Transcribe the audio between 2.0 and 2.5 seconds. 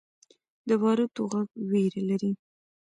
لري.